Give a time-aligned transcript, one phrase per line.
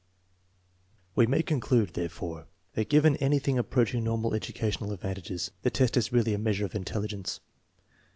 [0.01, 0.07] TEST NO.
[0.07, 5.51] X, 4 2G5 We may conclude, therefore, that given anything ap proaching normal educational advantages,
[5.61, 7.39] the test is really a measure of intelligence.